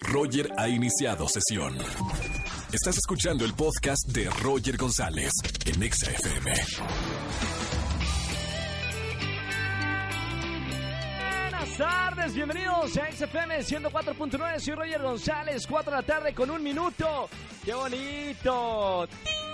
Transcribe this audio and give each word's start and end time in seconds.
Roger 0.00 0.48
ha 0.56 0.68
iniciado 0.68 1.28
sesión. 1.28 1.76
Estás 2.72 2.96
escuchando 2.98 3.44
el 3.44 3.54
podcast 3.54 4.06
de 4.08 4.28
Roger 4.42 4.76
González 4.76 5.30
en 5.66 5.82
Exa 5.82 6.10
FM. 6.10 6.52
Buenas 11.50 11.76
tardes, 11.76 12.34
bienvenidos 12.34 12.96
a 12.96 13.12
XFM 13.12 13.58
104.9, 13.60 14.58
soy 14.58 14.74
Roger 14.74 15.02
González, 15.02 15.66
4 15.66 15.90
de 15.90 15.96
la 15.96 16.02
tarde 16.02 16.34
con 16.34 16.50
un 16.50 16.62
minuto. 16.62 17.28
¡Qué 17.64 17.74
bonito! 17.74 19.08
¡Ting! 19.24 19.51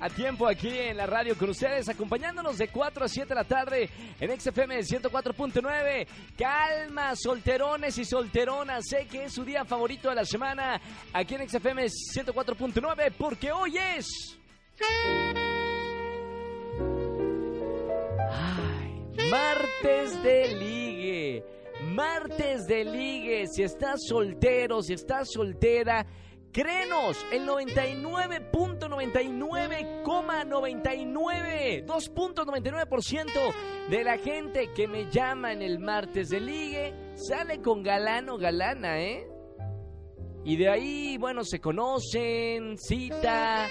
A 0.00 0.08
tiempo 0.08 0.48
aquí 0.48 0.70
en 0.70 0.96
la 0.96 1.04
radio 1.04 1.36
con 1.36 1.50
ustedes, 1.50 1.86
acompañándonos 1.90 2.56
de 2.56 2.68
4 2.68 3.04
a 3.04 3.08
7 3.08 3.28
de 3.28 3.34
la 3.34 3.44
tarde 3.44 3.90
en 4.18 4.40
XFM 4.40 4.78
104.9. 4.78 6.06
Calma, 6.38 7.14
solterones 7.14 7.98
y 7.98 8.06
solteronas, 8.06 8.86
sé 8.88 9.06
que 9.06 9.24
es 9.24 9.34
su 9.34 9.44
día 9.44 9.66
favorito 9.66 10.08
de 10.08 10.14
la 10.14 10.24
semana 10.24 10.80
aquí 11.12 11.34
en 11.34 11.46
XFM 11.46 11.84
104.9 11.84 13.12
porque 13.18 13.52
hoy 13.52 13.76
es... 13.76 14.38
Ay, 18.30 19.28
martes 19.30 20.22
de 20.22 20.54
ligue. 20.54 21.44
Martes 21.82 22.66
de 22.66 22.84
ligue. 22.86 23.46
Si 23.48 23.62
estás 23.62 24.00
soltero, 24.08 24.80
si 24.80 24.94
estás 24.94 25.30
soltera, 25.30 26.06
créenos, 26.52 27.18
el 27.32 27.44
99.99,99, 28.90 31.86
2.99% 31.86 33.54
de 33.88 34.04
la 34.04 34.18
gente 34.18 34.70
que 34.74 34.88
me 34.88 35.10
llama 35.10 35.52
en 35.52 35.62
el 35.62 35.78
martes 35.78 36.28
de 36.30 36.40
ligue 36.40 36.92
sale 37.14 37.62
con 37.62 37.82
galán 37.82 38.28
o 38.28 38.36
galana, 38.36 39.00
¿eh? 39.00 39.26
Y 40.44 40.56
de 40.56 40.68
ahí, 40.70 41.16
bueno, 41.18 41.44
se 41.44 41.60
conocen, 41.60 42.78
cita, 42.78 43.66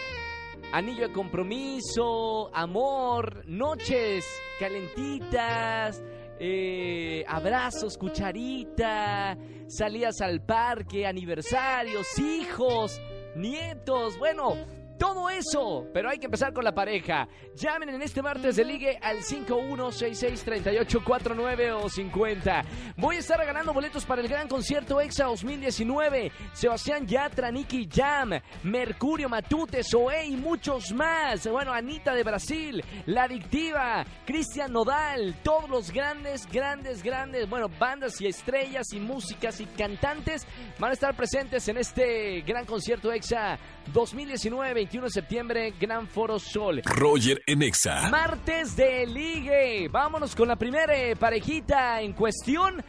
anillo 0.72 1.08
de 1.08 1.14
compromiso, 1.14 2.54
amor, 2.54 3.44
noches 3.48 4.24
calentitas, 4.60 6.04
eh, 6.40 7.24
abrazos, 7.28 7.98
cucharita, 7.98 9.36
salidas 9.68 10.22
al 10.22 10.46
parque, 10.46 11.08
aniversarios, 11.08 12.20
hijos, 12.20 13.02
nietos, 13.36 14.20
bueno, 14.20 14.54
todo 15.00 15.30
eso, 15.30 15.88
pero 15.94 16.10
hay 16.10 16.18
que 16.20 16.26
empezar 16.26 16.52
con 16.54 16.66
la 16.66 16.76
pareja. 16.76 17.30
Llamen 17.56 17.88
en 17.90 18.02
este 18.02 18.22
martes 18.22 18.58
de 18.58 18.66
ligue 18.66 19.00
al 19.02 19.20
51663849 19.20 21.72
o 21.82 21.88
50. 21.90 22.66
Voy 22.98 23.16
a 23.16 23.20
estar 23.20 23.40
regalando 23.40 23.72
boletos 23.74 24.04
para 24.06 24.22
el 24.22 24.28
gran 24.28 24.50
concierto 24.50 25.00
EXA 25.00 25.24
2019. 25.26 26.32
Sebastián 26.54 27.08
Yatra, 27.08 27.50
Nicky 27.50 27.88
Jam, 27.92 28.32
Mercurio 28.64 29.30
Matute, 29.30 29.84
Zoe 29.84 30.26
y 30.26 30.36
muchos 30.36 30.92
más. 30.92 31.48
Bueno, 31.48 31.72
Anita 31.72 32.14
de 32.14 32.24
Brasil, 32.24 32.84
La 33.06 33.24
Adictiva, 33.24 34.06
Cristian 34.26 34.74
Nodal, 34.74 35.38
todos 35.44 35.70
los 35.70 35.92
grandes, 35.92 36.46
grandes, 36.52 37.02
grandes, 37.02 37.50
bueno, 37.50 37.70
bandas 37.80 38.20
y 38.20 38.28
estrellas 38.28 38.92
y 38.92 39.00
músicas 39.00 39.62
y 39.62 39.66
cantantes 39.66 40.46
van 40.78 40.90
a 40.90 40.94
estar 40.94 41.16
presentes 41.16 41.70
en 41.70 41.78
este 41.78 42.42
gran 42.42 42.66
concierto 42.66 43.14
EXA 43.14 43.58
2019, 43.94 44.89
21 44.90 45.06
de 45.06 45.12
septiembre, 45.12 45.74
Gran 45.80 46.08
Foro 46.08 46.40
Sol. 46.40 46.82
Roger 46.84 47.44
en 47.46 47.62
Exa. 47.62 48.10
Martes 48.10 48.76
de 48.76 49.06
ligue. 49.06 49.88
Vámonos 49.88 50.36
con 50.36 50.48
la 50.48 50.56
primera 50.56 50.98
eh, 50.98 51.16
parejita 51.16 52.02
en 52.02 52.14
cuestión. 52.14 52.84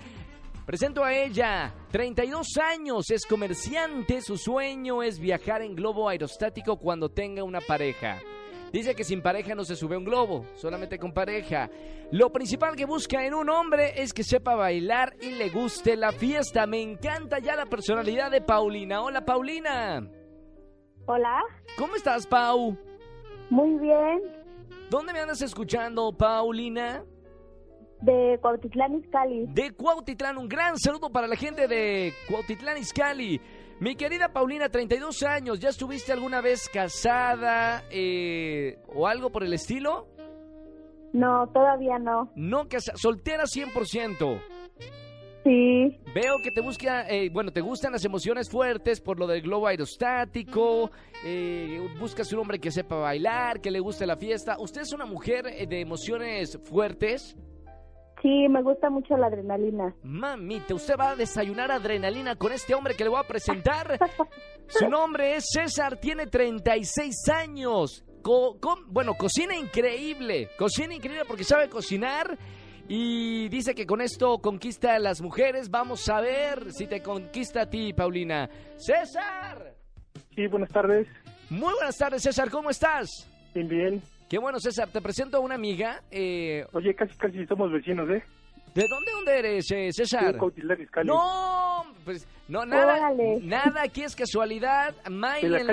Presento 0.65 1.05
a 1.05 1.13
ella, 1.13 1.75
32 1.91 2.57
años, 2.57 3.11
es 3.11 3.27
comerciante, 3.27 4.23
su 4.23 4.39
sueño 4.39 5.03
es 5.03 5.19
viajar 5.19 5.61
en 5.61 5.75
globo 5.75 6.09
aerostático 6.09 6.79
cuando 6.79 7.11
tenga 7.11 7.45
una 7.45 7.61
pareja. 7.61 8.19
Dice 8.73 8.95
que 8.95 9.05
sin 9.05 9.21
pareja 9.21 9.55
no 9.55 9.67
se 9.67 9.77
sube 9.77 9.97
a 9.97 9.99
un 9.99 10.05
globo, 10.05 10.47
solamente 10.57 10.99
con 10.99 11.13
pareja. 11.13 11.69
Lo 12.13 12.33
principal 12.33 12.77
que 12.77 12.87
busca 12.87 13.27
en 13.27 13.35
un 13.35 13.51
hombre 13.51 14.01
es 14.01 14.15
que 14.15 14.25
sepa 14.25 14.55
bailar 14.55 15.17
y 15.21 15.33
le 15.33 15.51
guste 15.51 15.97
la 15.97 16.13
fiesta. 16.13 16.67
Me 16.67 16.81
encanta 16.81 17.41
ya 17.41 17.57
la 17.57 17.67
personalidad 17.67 18.31
de 18.31 18.41
Paulina. 18.41 19.03
Hola 19.03 19.23
Paulina. 19.23 20.09
Hola, 21.13 21.43
¿Cómo 21.77 21.97
estás, 21.97 22.25
Pau? 22.25 22.79
muy 23.51 23.81
bien. 23.81 24.23
¿Dónde 24.91 25.13
me 25.13 25.19
andas 25.19 25.43
escuchando, 25.43 26.13
Paulina? 26.13 27.03
De 28.01 28.39
Cuautitlán 28.41 28.95
Izcalli. 28.95 29.47
De 29.49 29.73
Cuautitlán, 29.73 30.39
un 30.39 30.49
gran 30.49 30.79
saludo 30.79 31.11
para 31.11 31.27
la 31.27 31.35
gente 31.35 31.67
de 31.67 32.15
Cuautitlán 32.29 32.79
Izcalli. 32.79 33.41
Mi 33.81 33.97
querida 33.97 34.33
Paulina, 34.33 34.69
32 34.69 35.25
años, 35.25 35.59
¿ya 35.59 35.71
estuviste 35.71 36.13
alguna 36.13 36.41
vez 36.41 36.69
casada 36.73 37.83
eh, 37.91 38.79
o 38.95 39.09
algo 39.09 39.31
por 39.31 39.43
el 39.43 39.53
estilo? 39.53 40.07
No, 41.13 41.49
todavía 41.49 41.99
no. 41.99 42.31
No, 42.37 42.69
casa 42.69 42.93
soltera 42.95 43.47
100%. 43.47 44.41
Sí, 45.45 45.97
Veo 46.15 46.35
que 46.43 46.51
te 46.51 46.61
busca, 46.61 47.09
eh, 47.09 47.31
bueno, 47.33 47.51
te 47.51 47.61
gustan 47.63 47.93
las 47.93 48.05
emociones 48.05 48.51
fuertes 48.51 49.01
por 49.01 49.19
lo 49.19 49.27
del 49.27 49.41
globo 49.43 49.67
aerostático, 49.69 50.91
eh, 51.25 51.81
buscas 51.99 52.31
un 52.33 52.41
hombre 52.41 52.59
que 52.59 52.71
sepa 52.71 52.97
bailar, 52.97 53.61
que 53.61 53.71
le 53.71 53.81
guste 53.81 54.07
la 54.07 54.17
fiesta. 54.17 54.57
¿Usted 54.59 54.83
es 54.83 54.93
una 54.93 55.07
mujer 55.07 55.47
eh, 55.47 55.67
de 55.67 55.81
emociones 55.81 56.59
fuertes? 56.65 57.37
sí, 58.23 58.49
me 58.51 58.61
gusta 58.63 58.91
mucho 58.91 59.17
la 59.17 59.29
adrenalina. 59.29 59.95
Mamita, 60.03 60.75
usted 60.75 60.95
va 61.01 61.13
a 61.13 61.17
desayunar 61.17 61.71
adrenalina 61.73 62.37
con 62.37 62.53
este 62.53 62.75
hombre 62.75 62.95
que 62.95 63.03
le 63.05 63.09
voy 63.09 63.19
a 63.21 63.27
presentar. 63.27 63.99
Su 64.69 64.91
nombre 64.91 65.37
es 65.37 65.47
César, 65.51 65.97
tiene 65.99 66.27
36 66.27 67.17
años. 67.31 68.05
Co- 68.21 68.59
co- 68.61 68.77
bueno, 68.89 69.15
cocina 69.15 69.57
increíble. 69.57 70.51
Cocina 70.59 70.95
increíble 70.95 71.25
porque 71.27 71.45
sabe 71.45 71.71
cocinar. 71.71 72.37
Y 72.93 73.49
dice 73.51 73.73
que 73.77 73.87
con 73.87 74.01
esto 74.01 74.39
conquista 74.39 74.97
a 74.97 74.99
las 74.99 75.21
mujeres. 75.21 75.71
Vamos 75.71 76.09
a 76.09 76.21
ver 76.21 76.73
si 76.73 76.89
te 76.89 77.01
conquista 77.01 77.63
a 77.63 77.71
ti, 77.71 77.93
Paulina. 77.93 78.51
César. 78.79 79.77
Sí, 80.35 80.49
buenas 80.49 80.71
tardes. 80.71 81.07
Muy 81.51 81.73
buenas 81.75 81.97
tardes, 81.97 82.21
César. 82.25 82.51
¿Cómo 82.51 82.69
estás? 82.69 83.09
Bien, 83.55 83.69
bien. 83.69 84.03
Qué 84.29 84.39
bueno, 84.41 84.59
César. 84.59 84.89
Te 84.89 85.01
presento 85.01 85.37
a 85.37 85.41
una 85.41 85.55
amiga. 85.55 86.03
eh, 86.11 86.67
Oye, 86.73 86.93
casi, 86.97 87.15
casi 87.17 87.47
somos 87.47 87.71
vecinos, 87.71 88.11
¿eh? 88.11 88.25
¿De 88.75 88.85
dónde, 88.89 89.13
dónde 89.13 89.39
eres, 89.39 89.71
eh, 89.71 89.91
César? 89.93 90.37
Cuautitlán 90.37 90.81
Izcalli. 90.83 91.07
No, 91.07 91.70
pues 92.05 92.27
no 92.49 92.65
nada, 92.67 92.95
Órale. 93.09 93.41
nada 93.43 93.83
aquí 93.83 94.03
es 94.03 94.15
casualidad. 94.17 94.95
El- 95.07 95.67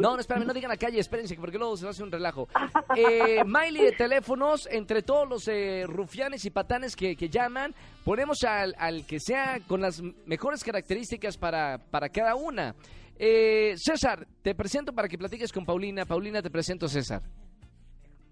No, 0.00 0.14
no, 0.14 0.18
espérame, 0.18 0.46
no 0.46 0.52
digan 0.54 0.70
la 0.70 0.76
calle, 0.76 0.98
espérense 0.98 1.34
porque 1.36 1.58
luego 1.58 1.76
se 1.76 1.84
va 1.84 1.88
a 1.88 1.92
hacer 1.92 2.04
un 2.04 2.12
relajo. 2.12 2.48
Eh, 2.96 3.42
Miley 3.44 3.84
de 3.84 3.92
teléfonos 3.92 4.68
entre 4.70 5.02
todos 5.02 5.28
los 5.28 5.48
eh, 5.48 5.84
rufianes 5.86 6.44
y 6.44 6.50
patanes 6.50 6.94
que, 6.94 7.16
que 7.16 7.28
llaman, 7.28 7.74
ponemos 8.04 8.42
al, 8.44 8.74
al 8.78 9.06
que 9.06 9.18
sea 9.20 9.60
con 9.66 9.80
las 9.80 10.02
mejores 10.26 10.62
características 10.62 11.36
para, 11.38 11.78
para 11.90 12.08
cada 12.10 12.34
una. 12.34 12.74
Eh, 13.18 13.74
César, 13.76 14.26
te 14.42 14.54
presento 14.54 14.92
para 14.92 15.08
que 15.08 15.16
platiques 15.16 15.52
con 15.52 15.64
Paulina. 15.64 16.04
Paulina, 16.04 16.42
te 16.42 16.50
presento 16.50 16.86
a 16.86 16.88
César. 16.88 17.22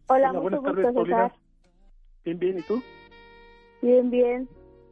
Hola, 0.09 0.31
Hola, 0.31 0.33
mucho 0.33 0.41
buenas 0.43 0.61
gusto, 0.61 0.73
tardes, 0.75 0.95
Paulina. 0.95 1.29
César. 1.29 1.41
Bien, 2.25 2.39
bien. 2.39 2.59
¿Y 2.59 2.63
tú? 2.63 2.83
Bien, 3.83 4.11
bien. 4.11 4.49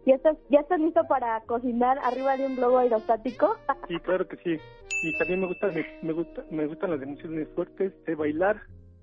¿Ya 0.09 0.15
estás, 0.15 0.39
¿Ya 0.49 0.61
estás 0.61 0.81
listo 0.81 1.07
para 1.07 1.39
cocinar 1.43 1.99
arriba 1.99 2.35
de 2.39 2.47
un 2.47 2.57
globo 2.57 2.79
aerostático? 2.79 3.57
Sí, 3.89 3.99
claro 4.01 4.27
que 4.27 4.37
sí. 4.39 4.57
Y 5.03 5.19
también 5.19 5.41
me 5.41 5.47
gustan, 5.49 5.75
me, 5.75 5.85
me 6.01 6.13
gusta, 6.15 6.45
me 6.51 6.67
gustan 6.67 6.91
las 6.93 7.03
emociones 7.03 7.47
fuertes, 7.55 7.93
sé 8.07 8.15
bailar, 8.15 8.57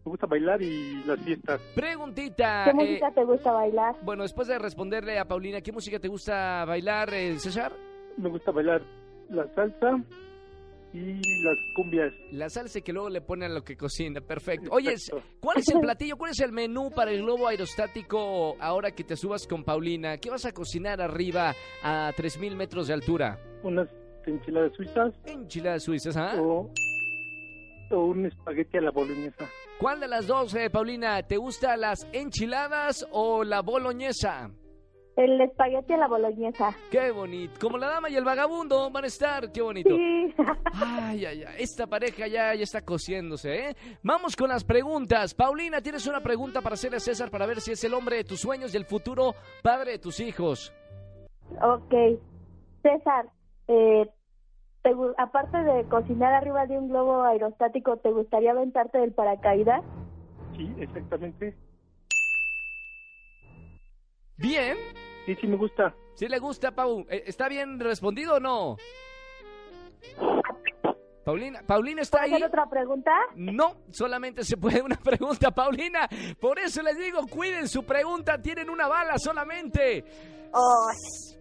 me 0.03 0.09
gusta 0.09 0.25
bailar 0.25 0.63
y 0.63 1.03
las 1.05 1.19
fiestas. 1.19 1.61
Preguntita. 1.75 2.63
¿Qué 2.65 2.71
eh, 2.71 2.73
música 2.73 3.11
te 3.11 3.23
gusta 3.23 3.51
bailar? 3.51 3.95
bueno, 4.01 4.23
después 4.23 4.47
de 4.47 4.57
responderle 4.57 5.19
a 5.19 5.25
Paulina, 5.25 5.61
¿qué 5.61 5.71
música 5.71 5.99
te 5.99 6.07
gusta 6.07 6.65
bailar, 6.65 7.13
eh, 7.13 7.37
César? 7.37 7.71
Me 8.17 8.29
gusta 8.29 8.49
bailar 8.51 8.81
la 9.29 9.47
salsa 9.53 10.03
y 10.95 11.43
las 11.43 11.57
cumbias. 11.75 12.13
La 12.31 12.49
salsa 12.49 12.81
que 12.81 12.93
luego 12.93 13.09
le 13.09 13.21
ponen 13.21 13.51
a 13.51 13.53
lo 13.53 13.63
que 13.63 13.75
cocina, 13.75 14.21
perfecto. 14.21 14.69
Oye. 14.71 14.95
¿cuál 15.39 15.57
es 15.59 15.67
el 15.69 15.79
platillo, 15.81 16.17
cuál 16.17 16.31
es 16.31 16.39
el 16.39 16.51
menú 16.51 16.89
para 16.91 17.11
el 17.11 17.21
globo 17.21 17.47
aerostático 17.47 18.55
ahora 18.59 18.91
que 18.91 19.03
te 19.03 19.15
subas 19.15 19.45
con 19.45 19.63
Paulina? 19.63 20.17
¿Qué 20.17 20.29
vas 20.29 20.45
a 20.45 20.53
cocinar 20.53 21.01
arriba 21.01 21.53
a 21.83 22.11
3.000 22.15 22.55
metros 22.55 22.87
de 22.87 22.93
altura? 22.93 23.39
Unas 23.63 23.89
enchiladas 24.25 24.71
suizas 24.75 25.13
Enchiladas 25.25 25.83
suizas, 25.83 26.17
¿ah? 26.17 26.35
o, 26.41 26.71
o 27.91 28.05
un 28.05 28.25
espagueti 28.25 28.77
a 28.77 28.81
la 28.81 28.91
boloñesa. 28.91 29.49
¿Cuál 29.79 29.99
de 29.99 30.07
las 30.07 30.25
dos, 30.25 30.55
eh, 30.55 30.69
Paulina? 30.69 31.21
¿Te 31.23 31.37
gustan 31.37 31.81
las 31.81 32.07
enchiladas 32.13 33.05
o 33.11 33.43
la 33.43 33.61
boloñesa? 33.61 34.49
El 35.15 35.39
espagueti 35.39 35.93
a 35.93 35.97
la 35.97 36.07
boloñesa. 36.07 36.75
Qué 36.91 37.11
bonito. 37.11 37.53
Como 37.61 37.77
la 37.77 37.87
dama 37.87 38.09
y 38.09 38.15
el 38.15 38.25
vagabundo 38.25 38.89
van 38.91 39.05
a 39.05 39.07
estar, 39.07 39.51
qué 39.51 39.61
bonito. 39.61 39.95
Sí. 39.95 40.35
Ay, 40.73 41.25
ay, 41.25 41.43
ay, 41.43 41.55
esta 41.59 41.87
pareja 41.87 42.27
ya, 42.27 42.53
ya 42.53 42.63
está 42.63 42.81
cociéndose, 42.81 43.69
¿eh? 43.69 43.75
Vamos 44.03 44.35
con 44.35 44.49
las 44.49 44.65
preguntas. 44.65 45.33
Paulina, 45.33 45.81
¿tienes 45.81 46.05
una 46.05 46.19
pregunta 46.19 46.61
para 46.61 46.73
hacerle 46.73 46.97
a 46.97 46.99
César 46.99 47.31
para 47.31 47.45
ver 47.45 47.61
si 47.61 47.71
es 47.71 47.83
el 47.85 47.93
hombre 47.93 48.17
de 48.17 48.23
tus 48.25 48.41
sueños 48.41 48.73
y 48.73 48.77
el 48.77 48.85
futuro 48.85 49.35
padre 49.63 49.91
de 49.91 49.99
tus 49.99 50.19
hijos? 50.19 50.73
ok. 51.61 51.93
César, 52.81 53.29
eh, 53.67 54.09
te 54.83 54.91
aparte 55.17 55.57
de 55.57 55.85
cocinar 55.85 56.33
arriba 56.33 56.67
de 56.67 56.77
un 56.77 56.89
globo 56.89 57.23
aerostático, 57.23 57.97
¿te 57.97 58.11
gustaría 58.11 58.51
aventarte 58.51 58.99
del 58.99 59.13
paracaídas? 59.13 59.81
Sí, 60.55 60.73
exactamente. 60.79 61.55
Bien. 64.37 64.77
Sí, 65.25 65.35
sí 65.35 65.47
me 65.47 65.57
gusta. 65.57 65.93
¿Sí 66.15 66.27
le 66.27 66.39
gusta, 66.39 66.71
Pau? 66.71 67.05
Eh, 67.09 67.23
¿Está 67.27 67.47
bien 67.49 67.79
respondido 67.79 68.35
o 68.35 68.39
no? 68.39 68.77
Paulina, 71.23 71.61
Paulina 71.65 72.03
está 72.03 72.19
¿Puedo 72.19 72.35
ahí. 72.35 72.43
hacer 72.43 72.47
otra 72.47 72.69
pregunta? 72.69 73.11
No, 73.35 73.77
solamente 73.91 74.43
se 74.43 74.57
puede 74.57 74.81
una 74.83 74.97
pregunta, 74.97 75.49
Paulina. 75.49 76.07
Por 76.39 76.59
eso 76.59 76.83
les 76.83 76.97
digo, 76.99 77.25
cuiden 77.27 77.67
su 77.67 77.83
pregunta, 77.83 78.39
tienen 78.39 78.69
una 78.69 78.87
bala 78.87 79.17
solamente. 79.17 80.03
Oh, 80.53 80.87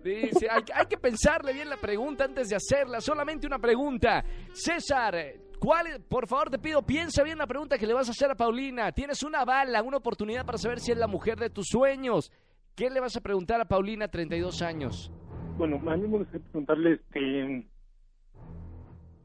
Sí, 0.03 0.31
sí, 0.39 0.47
hay, 0.51 0.63
hay 0.75 0.87
que 0.87 0.97
pensarle 0.99 1.53
bien 1.53 1.69
la 1.69 1.77
pregunta 1.77 2.25
antes 2.25 2.49
de 2.49 2.57
hacerla, 2.57 3.01
solamente 3.01 3.47
una 3.47 3.59
pregunta. 3.59 4.25
César, 4.53 5.15
¿cuál, 5.61 6.03
por 6.09 6.27
favor 6.29 6.51
te 6.51 6.59
pido, 6.59 6.83
piensa 6.83 7.23
bien 7.23 7.39
la 7.39 7.47
pregunta 7.47 7.79
que 7.79 7.87
le 7.87 7.95
vas 7.95 8.09
a 8.09 8.13
hacer 8.13 8.31
a 8.31 8.35
Paulina. 8.35 8.91
Tienes 8.93 9.23
una 9.23 9.45
bala, 9.45 9.83
una 9.83 9.99
oportunidad 9.99 10.45
para 10.47 10.59
saber 10.59 10.81
si 10.81 10.93
es 10.93 10.99
la 10.99 11.07
mujer 11.07 11.39
de 11.39 11.51
tus 11.51 11.67
sueños. 11.69 12.33
¿Qué 12.75 12.91
le 12.91 13.01
vas 13.01 13.17
a 13.17 13.21
preguntar 13.21 13.61
a 13.61 13.65
Paulina, 13.67 14.09
32 14.09 14.63
años? 14.63 15.11
Bueno, 15.57 15.77
a 15.89 15.97
mí 15.97 16.09
me 16.09 16.19
gustaría 16.19 16.45
preguntarle, 16.47 16.93
este, 16.95 17.69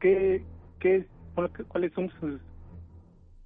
¿qué, 0.00 0.44
qué 0.78 0.96
es, 0.96 1.06
cuál- 1.34 1.50
cuáles 1.68 1.92
son 1.94 2.08
sus, 2.20 2.40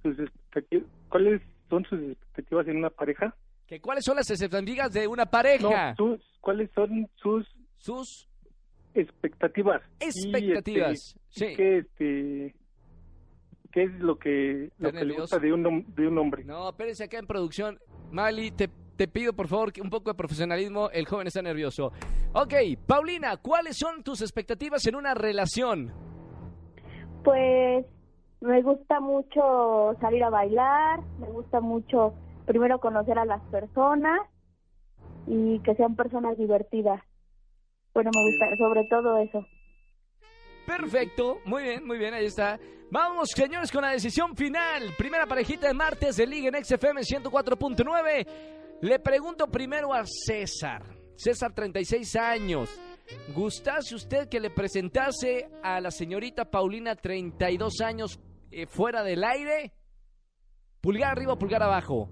sus 0.03 0.19
expectativas, 0.19 0.85
cuáles 1.09 1.41
son 1.69 1.83
sus 1.85 1.99
expectativas 2.01 2.67
en 2.67 2.77
una 2.77 2.89
pareja? 2.91 3.35
¿Que 3.65 3.81
¿Cuáles 3.81 4.05
son 4.05 4.15
las 4.17 4.29
expectativas 4.29 4.91
de 4.93 5.07
una 5.07 5.25
pareja? 5.25 5.95
No, 5.97 6.17
sus, 6.17 6.21
¿cuáles 6.39 6.69
son 6.75 7.09
sus 7.15 7.47
Sus 7.77 8.29
expectativas? 8.93 9.81
Y, 9.99 10.05
expectativas. 10.05 10.91
este, 10.93 11.19
sí. 11.49 11.55
¿Qué, 11.55 11.77
este, 11.79 12.55
qué 13.71 13.83
es 13.85 13.91
lo 13.99 14.19
que, 14.19 14.69
lo 14.77 14.89
¿Está 14.89 14.99
que 14.99 15.05
le 15.05 15.19
gusta 15.19 15.39
de 15.39 15.51
un, 15.51 15.85
de 15.95 16.07
un 16.07 16.17
hombre? 16.19 16.43
No, 16.43 16.69
espérense 16.69 17.05
acá 17.05 17.17
en 17.17 17.25
producción. 17.25 17.79
Mali, 18.11 18.51
te, 18.51 18.69
te 18.95 19.07
pido 19.07 19.33
por 19.33 19.47
favor 19.47 19.71
un 19.81 19.89
poco 19.89 20.11
de 20.11 20.15
profesionalismo. 20.15 20.89
El 20.91 21.05
joven 21.05 21.27
está 21.27 21.41
nervioso. 21.41 21.91
Ok, 22.33 22.53
Paulina, 22.85 23.37
¿cuáles 23.37 23.77
son 23.77 24.03
tus 24.03 24.21
expectativas 24.21 24.85
en 24.87 24.95
una 24.95 25.13
relación? 25.13 25.93
Pues 27.23 27.85
me 28.41 28.61
gusta 28.61 28.99
mucho 28.99 29.95
salir 29.99 30.23
a 30.23 30.29
bailar, 30.29 31.01
me 31.19 31.27
gusta 31.27 31.59
mucho 31.59 32.13
primero 32.45 32.79
conocer 32.79 33.17
a 33.17 33.25
las 33.25 33.41
personas 33.49 34.19
y 35.27 35.59
que 35.59 35.75
sean 35.75 35.95
personas 35.95 36.37
divertidas. 36.37 37.01
Bueno, 37.93 38.11
me 38.13 38.31
gusta 38.31 38.57
sobre 38.57 38.83
todo 38.89 39.17
eso. 39.17 39.45
Perfecto, 40.67 41.39
muy 41.45 41.63
bien, 41.63 41.85
muy 41.85 41.97
bien, 41.97 42.13
ahí 42.13 42.25
está. 42.25 42.59
Vamos, 42.91 43.29
señores, 43.31 43.71
con 43.71 43.81
la 43.81 43.89
decisión 43.89 44.35
final. 44.35 44.93
Primera 44.97 45.25
parejita 45.25 45.67
de 45.67 45.73
martes 45.73 46.17
de 46.17 46.27
Liga 46.27 46.49
en 46.49 46.63
XFM 46.63 47.01
104.9. 47.01 48.27
Le 48.81 48.99
pregunto 48.99 49.47
primero 49.47 49.93
a 49.93 50.03
César. 50.05 50.83
César, 51.15 51.53
36 51.53 52.15
años. 52.15 52.69
¿Gustase 53.33 53.95
usted 53.95 54.27
que 54.27 54.39
le 54.39 54.49
presentase 54.49 55.49
a 55.63 55.79
la 55.79 55.91
señorita 55.91 56.45
Paulina, 56.45 56.95
32 56.95 57.81
años, 57.81 58.19
eh, 58.51 58.65
fuera 58.65 59.03
del 59.03 59.23
aire? 59.23 59.73
Pulgar 60.81 61.11
arriba 61.11 61.33
o 61.33 61.37
pulgar 61.39 61.61
abajo. 61.63 62.09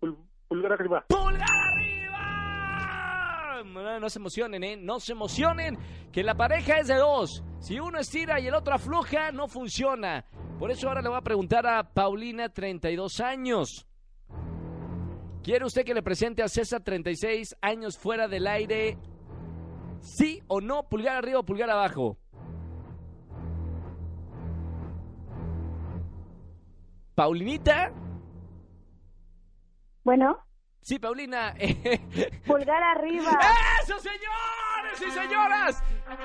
Pul- 0.00 0.16
Pulgar 0.48 0.72
arriba. 0.72 1.04
¡Pulgar 1.08 1.46
arriba! 1.74 3.62
No, 3.64 4.00
no 4.00 4.08
se 4.10 4.18
emocionen, 4.18 4.64
¿eh? 4.64 4.76
No 4.76 4.98
se 5.00 5.12
emocionen, 5.12 5.78
que 6.12 6.22
la 6.22 6.34
pareja 6.34 6.78
es 6.78 6.88
de 6.88 6.96
dos. 6.96 7.42
Si 7.60 7.78
uno 7.78 7.98
estira 7.98 8.40
y 8.40 8.46
el 8.46 8.54
otro 8.54 8.74
afloja, 8.74 9.30
no 9.32 9.46
funciona. 9.48 10.24
Por 10.58 10.70
eso 10.70 10.88
ahora 10.88 11.02
le 11.02 11.08
voy 11.08 11.18
a 11.18 11.22
preguntar 11.22 11.66
a 11.66 11.82
Paulina, 11.92 12.48
32 12.48 13.20
años. 13.20 13.86
¿Quiere 15.48 15.64
usted 15.64 15.82
que 15.82 15.94
le 15.94 16.02
presente 16.02 16.42
a 16.42 16.48
César, 16.48 16.82
36 16.82 17.56
años 17.62 17.96
fuera 17.96 18.28
del 18.28 18.46
aire? 18.46 18.98
¿Sí 20.02 20.42
o 20.46 20.60
no? 20.60 20.82
¿Pulgar 20.90 21.16
arriba 21.16 21.38
o 21.38 21.42
pulgar 21.42 21.70
abajo? 21.70 22.18
Paulinita. 27.14 27.94
Bueno, 30.04 30.36
Sí, 30.82 30.98
Paulina. 30.98 31.54
pulgar 32.46 32.82
arriba, 32.82 33.30
¡Eso, 33.82 33.94
señores 34.96 35.00
y 35.00 35.10
señoras! 35.10 35.82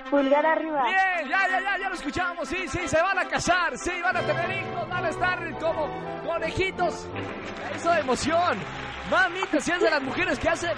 pulgar 0.09 0.45
arriba. 0.45 0.83
Bien, 0.83 1.29
ya, 1.29 1.47
ya, 1.49 1.61
ya, 1.61 1.77
ya 1.77 1.89
lo 1.89 1.95
escuchamos. 1.95 2.47
Sí, 2.47 2.67
sí, 2.67 2.87
se 2.87 3.01
van 3.01 3.19
a 3.19 3.27
casar. 3.27 3.77
Sí, 3.77 3.91
van 4.01 4.17
a 4.17 4.21
tener 4.21 4.51
hijos. 4.51 4.89
Van 4.89 5.05
a 5.05 5.09
estar 5.09 5.59
como 5.59 5.89
conejitos. 6.25 7.07
Eso 7.75 7.91
de 7.91 7.99
emoción. 7.99 8.57
Mamita, 9.09 9.59
si 9.59 9.71
es 9.71 9.81
de 9.81 9.89
las 9.89 10.01
mujeres 10.01 10.39
que 10.39 10.49
hace. 10.49 10.71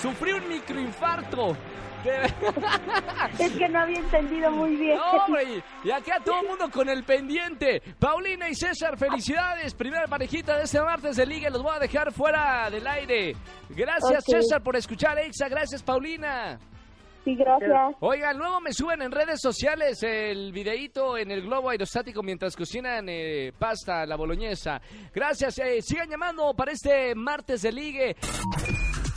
Sufrí 0.00 0.32
un 0.32 0.48
microinfarto. 0.48 1.56
Es 3.38 3.52
que 3.52 3.68
no 3.68 3.80
había 3.80 3.98
entendido 3.98 4.50
muy 4.50 4.76
bien. 4.76 4.96
No, 4.96 5.24
hombre, 5.24 5.62
y 5.84 5.90
acá 5.90 6.20
todo 6.24 6.40
el 6.40 6.48
mundo 6.48 6.70
con 6.70 6.88
el 6.88 7.04
pendiente. 7.04 7.82
Paulina 7.98 8.48
y 8.48 8.54
César, 8.54 8.96
felicidades. 8.96 9.74
Primera 9.74 10.06
parejita 10.06 10.56
de 10.56 10.64
este 10.64 10.80
martes 10.80 11.16
de 11.16 11.26
Liga. 11.26 11.50
Los 11.50 11.62
voy 11.62 11.76
a 11.76 11.78
dejar 11.78 12.12
fuera 12.12 12.70
del 12.70 12.86
aire. 12.86 13.36
Gracias. 13.70 14.24
César, 14.24 14.62
por 14.62 14.76
escuchar, 14.76 15.18
Exa. 15.18 15.48
Gracias, 15.48 15.82
Paulina. 15.82 16.58
Sí, 17.24 17.34
gracias. 17.34 17.94
Oigan, 18.00 18.38
luego 18.38 18.60
me 18.60 18.72
suben 18.72 19.02
en 19.02 19.12
redes 19.12 19.40
sociales 19.40 20.02
el 20.02 20.52
videíto 20.52 21.18
en 21.18 21.30
el 21.30 21.42
globo 21.42 21.68
aerostático 21.68 22.22
mientras 22.22 22.56
cocinan 22.56 23.06
eh, 23.08 23.52
pasta, 23.58 24.06
la 24.06 24.16
boloñesa. 24.16 24.80
Gracias, 25.14 25.58
eh, 25.58 25.82
sigan 25.82 26.08
llamando 26.08 26.54
para 26.54 26.72
este 26.72 27.14
martes 27.14 27.62
de 27.62 27.72
ligue. 27.72 28.16